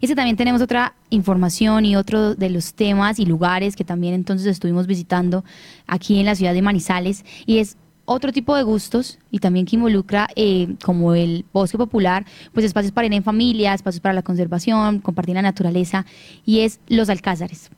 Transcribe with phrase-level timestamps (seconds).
[0.00, 3.84] Y es que también tenemos otra información y otro de los temas y lugares que
[3.84, 5.44] también entonces estuvimos visitando
[5.86, 9.76] aquí en la ciudad de Manizales y es otro tipo de gustos y también que
[9.76, 14.22] involucra eh, como el bosque popular, pues espacios para ir en familia, espacios para la
[14.22, 16.06] conservación, compartir la naturaleza
[16.46, 17.70] y es los alcázares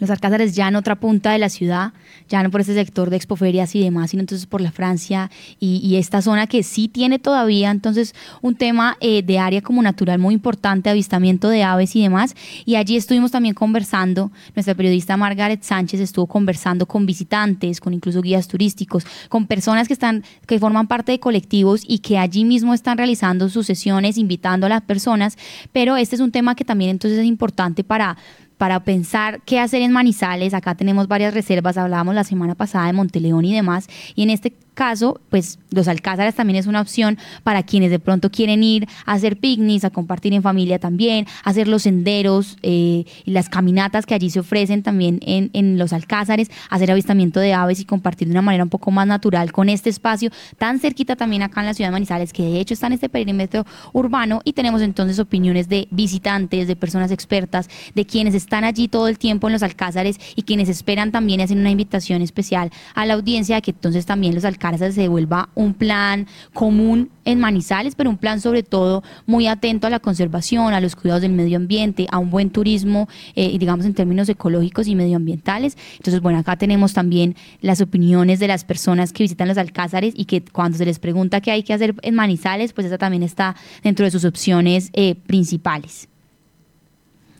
[0.00, 1.92] los alcázares ya en otra punta de la ciudad,
[2.28, 5.30] ya no por ese sector de expoferias y demás, sino entonces por la Francia
[5.60, 10.18] y, esta zona que sí tiene todavía entonces un tema eh, de área como natural
[10.18, 12.34] muy importante, avistamiento de aves y demás.
[12.64, 18.22] Y allí estuvimos también conversando, nuestra periodista Margaret Sánchez estuvo conversando con visitantes, con incluso
[18.22, 22.72] guías turísticos, con personas que están, que forman parte de colectivos y que allí mismo
[22.72, 25.36] están realizando sus sesiones, invitando a las personas.
[25.72, 28.16] Pero este es un tema que también entonces es importante para
[28.60, 30.52] para pensar qué hacer en Manizales.
[30.52, 34.52] Acá tenemos varias reservas, hablábamos la semana pasada de Monteleón y demás, y en este
[34.74, 39.12] caso, pues los alcázares también es una opción para quienes de pronto quieren ir a
[39.12, 44.14] hacer picnics, a compartir en familia también, hacer los senderos eh, y las caminatas que
[44.14, 48.32] allí se ofrecen también en, en los alcázares, hacer avistamiento de aves y compartir de
[48.32, 51.74] una manera un poco más natural con este espacio tan cerquita también acá en la
[51.74, 55.68] ciudad de Manizales, que de hecho está en este perímetro urbano y tenemos entonces opiniones
[55.68, 60.18] de visitantes, de personas expertas, de quienes están allí todo el tiempo en los alcázares
[60.36, 64.44] y quienes esperan también hacen una invitación especial a la audiencia que entonces también los
[64.44, 64.59] alcázares
[64.92, 69.90] se vuelva un plan común en Manizales, pero un plan sobre todo muy atento a
[69.90, 73.94] la conservación, a los cuidados del medio ambiente, a un buen turismo, eh, digamos en
[73.94, 75.76] términos ecológicos y medioambientales.
[75.96, 80.26] Entonces, bueno, acá tenemos también las opiniones de las personas que visitan los alcázares y
[80.26, 83.56] que cuando se les pregunta qué hay que hacer en Manizales, pues esa también está
[83.82, 86.08] dentro de sus opciones eh, principales.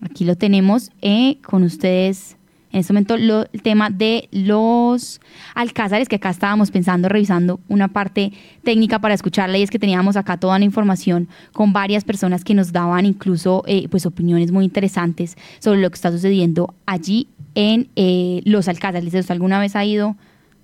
[0.00, 2.36] Aquí lo tenemos eh, con ustedes
[2.72, 5.20] en este momento el tema de los
[5.54, 8.32] alcázares, que acá estábamos pensando, revisando una parte
[8.64, 12.54] técnica para escucharla, y es que teníamos acá toda la información con varias personas que
[12.54, 17.88] nos daban incluso eh, pues opiniones muy interesantes sobre lo que está sucediendo allí en
[17.96, 19.14] eh, los alcázares.
[19.14, 20.16] ¿Usted alguna vez ha ido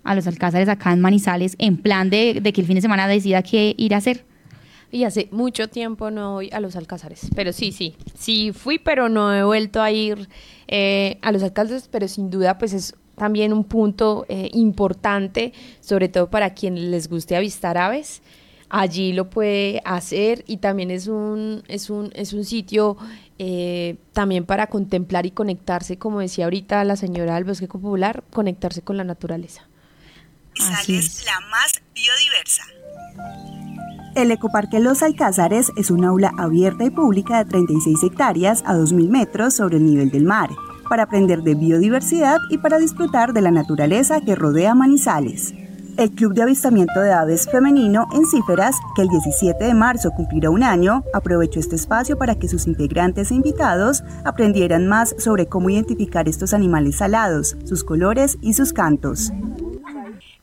[0.04, 3.06] a los alcázares acá en Manizales en plan de, de que el fin de semana
[3.06, 4.24] decida qué ir a hacer?
[4.90, 7.28] Y hace mucho tiempo no voy a los alcázares.
[7.34, 7.94] Pero sí, sí.
[8.18, 10.28] Sí fui, pero no he vuelto a ir
[10.66, 11.88] eh, a los alcázares.
[11.88, 17.08] Pero sin duda, pues es también un punto eh, importante, sobre todo para quien les
[17.08, 18.22] guste avistar aves.
[18.70, 22.98] Allí lo puede hacer y también es un, es un, es un sitio
[23.38, 28.82] eh, también para contemplar y conectarse, como decía ahorita la señora del Bosque Popular, conectarse
[28.82, 29.66] con la naturaleza.
[30.60, 32.64] Así es la más biodiversa.
[34.18, 39.10] El Ecoparque Los Alcázares es un aula abierta y pública de 36 hectáreas a 2.000
[39.10, 40.50] metros sobre el nivel del mar,
[40.88, 45.54] para aprender de biodiversidad y para disfrutar de la naturaleza que rodea Manizales.
[45.96, 50.50] El Club de Avistamiento de Aves Femenino en Cíferas, que el 17 de marzo cumplirá
[50.50, 55.70] un año, aprovechó este espacio para que sus integrantes e invitados aprendieran más sobre cómo
[55.70, 59.32] identificar estos animales salados, sus colores y sus cantos.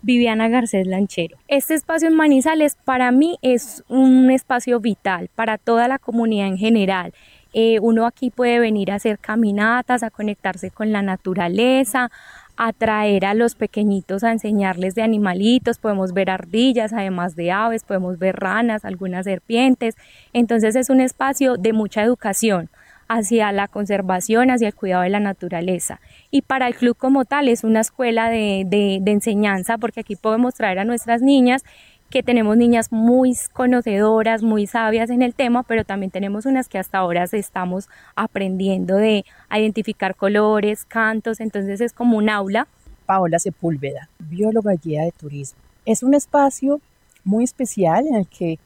[0.05, 1.37] Viviana Garcés Lanchero.
[1.47, 6.57] Este espacio en Manizales para mí es un espacio vital para toda la comunidad en
[6.57, 7.11] general.
[7.53, 12.11] Eh, uno aquí puede venir a hacer caminatas, a conectarse con la naturaleza,
[12.55, 17.83] a traer a los pequeñitos a enseñarles de animalitos, podemos ver ardillas, además de aves,
[17.83, 19.95] podemos ver ranas, algunas serpientes.
[20.33, 22.69] Entonces es un espacio de mucha educación
[23.07, 25.99] hacia la conservación, hacia el cuidado de la naturaleza.
[26.31, 30.79] Y para el club como tal es una escuela de, enseñanza porque aquí podemos traer
[30.79, 31.63] a nuestras niñas
[32.09, 36.77] que tenemos niñas muy conocedoras, muy sabias en el tema, pero también tenemos unas que
[36.77, 42.67] hasta ahora estamos aprendiendo de identificar colores, cantos, entonces es como un aula.
[43.05, 45.59] Paola Sepúlveda, bióloga guía de turismo.
[45.85, 46.79] Es un espacio
[47.23, 48.59] muy especial en el que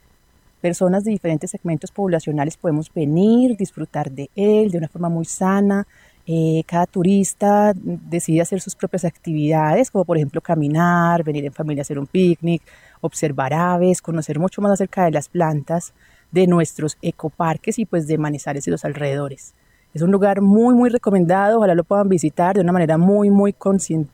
[0.60, 5.88] personas de diferentes segmentos poblacionales podemos venir, disfrutar de él de una forma muy sana.
[6.28, 11.82] Eh, cada turista decide hacer sus propias actividades, como por ejemplo caminar, venir en familia
[11.82, 12.62] a hacer un picnic,
[13.02, 15.94] observar aves, conocer mucho más acerca de las plantas
[16.32, 19.54] de nuestros ecoparques y pues de Manizales y los alrededores.
[19.94, 23.56] Es un lugar muy, muy recomendado, ojalá lo puedan visitar de una manera muy, muy,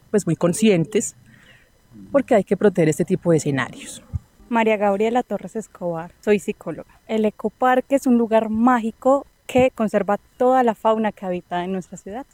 [0.10, 1.16] pues muy conscientes,
[2.12, 4.02] porque hay que proteger este tipo de escenarios.
[4.50, 7.00] María Gabriela Torres Escobar, soy psicóloga.
[7.07, 11.97] El ecoparque es un lugar mágico que conserva toda la fauna que habita en nuestra
[11.97, 12.25] ciudad.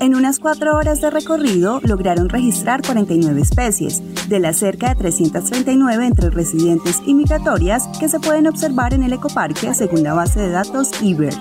[0.00, 6.06] En unas cuatro horas de recorrido lograron registrar 49 especies, de las cerca de 339
[6.06, 10.50] entre residentes y migratorias que se pueden observar en el ecoparque según la base de
[10.50, 11.34] datos IBER.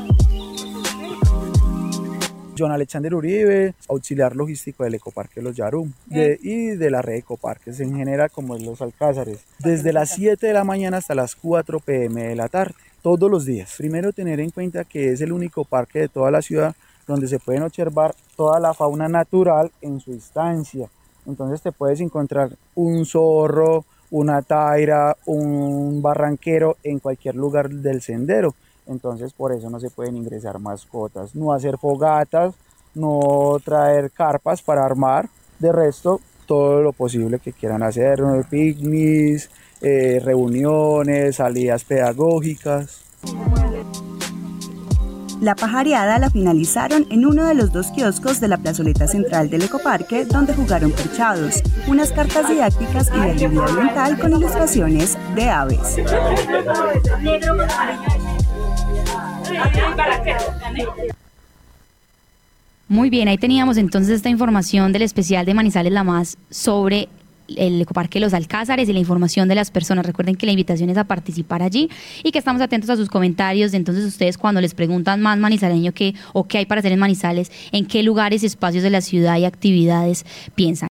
[2.59, 7.95] John Alexander Uribe, auxiliar logístico del Ecoparque Los Yarum y de la red Ecoparques en
[7.95, 12.35] general como los Alcázares, desde las 7 de la mañana hasta las 4 pm de
[12.35, 12.75] la tarde.
[13.01, 13.75] todos los días.
[13.77, 16.75] Primero tener en cuenta que es el único parque de toda la ciudad
[17.07, 20.89] donde se pueden observar toda la fauna natural en su instancia.
[21.25, 28.53] Entonces te puedes encontrar un zorro, una taira, un barranquero en cualquier lugar del sendero.
[28.89, 32.55] Entonces por eso no se pueden ingresar mascotas, no hacer fogatas,
[32.95, 35.29] no traer carpas para armar.
[35.59, 38.19] De resto, todo lo posible que quieran hacer,
[38.49, 39.49] picnics,
[39.81, 43.03] eh, reuniones, salidas pedagógicas.
[45.41, 49.61] La pajareada la finalizaron en uno de los dos kioscos de la plazoleta central del
[49.61, 55.97] ecoparque donde jugaron perchados, unas cartas didácticas y de actividad ambiental con ilustraciones de aves.
[62.87, 67.07] Muy bien, ahí teníamos entonces esta información del especial de Manizales La Más sobre
[67.55, 70.05] el Ecoparque Los Alcázares y la información de las personas.
[70.05, 71.89] Recuerden que la invitación es a participar allí
[72.23, 73.73] y que estamos atentos a sus comentarios.
[73.73, 75.93] Entonces ustedes cuando les preguntan más manizaleño
[76.33, 79.37] o qué hay para hacer en Manizales, en qué lugares y espacios de la ciudad
[79.37, 80.87] y actividades piensan.